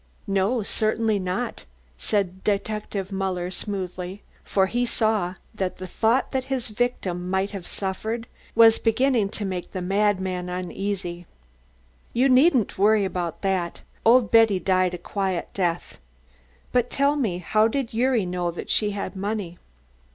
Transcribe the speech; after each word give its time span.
"No, 0.25 0.63
certainly 0.63 1.19
not," 1.19 1.65
said 1.95 2.41
Muller 3.11 3.51
soothingly, 3.51 4.23
for 4.43 4.65
he 4.65 4.83
saw 4.83 5.35
that 5.53 5.77
the 5.77 5.85
thought 5.85 6.31
that 6.31 6.45
his 6.45 6.69
victim 6.69 7.29
might 7.29 7.51
have 7.51 7.67
suffered 7.67 8.25
was 8.55 8.79
beginning 8.79 9.29
to 9.29 9.45
make 9.45 9.73
the 9.73 9.81
madman 9.83 10.49
uneasy. 10.49 11.27
"You 12.13 12.29
needn't 12.29 12.79
worry 12.79 13.05
about 13.05 13.43
that. 13.43 13.81
Old 14.03 14.31
Betty 14.31 14.57
died 14.59 14.95
a 14.95 14.97
quiet 14.97 15.49
death. 15.53 15.99
But 16.71 16.89
tell 16.89 17.15
me, 17.15 17.37
how 17.37 17.67
did 17.67 17.89
Gyuri 17.89 18.25
know 18.25 18.49
that 18.49 18.71
she 18.71 18.89
had 18.97 19.15
money?" 19.15 19.59